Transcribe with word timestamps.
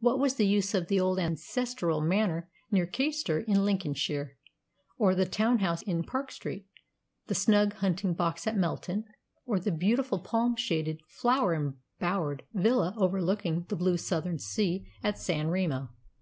What 0.00 0.18
was 0.18 0.34
the 0.34 0.46
use 0.46 0.74
of 0.74 0.88
the 0.88 1.00
old 1.00 1.18
ancestral 1.18 2.02
manor 2.02 2.50
near 2.70 2.86
Caistor 2.86 3.40
in 3.40 3.64
Lincolnshire, 3.64 4.36
or 4.98 5.14
the 5.14 5.24
town 5.24 5.60
house 5.60 5.80
in 5.80 6.02
Park 6.02 6.30
Street, 6.30 6.66
the 7.28 7.34
snug 7.34 7.72
hunting 7.76 8.12
box 8.12 8.46
at 8.46 8.54
Melton, 8.54 9.06
or 9.46 9.58
the 9.58 9.72
beautiful 9.72 10.18
palm 10.18 10.56
shaded, 10.56 11.00
flower 11.08 11.54
embowered 11.54 12.42
villa 12.52 12.92
overlooking 12.98 13.64
the 13.70 13.76
blue 13.76 13.96
southern 13.96 14.38
sea 14.38 14.90
at 15.02 15.18
San 15.18 15.48
Remo? 15.48 15.88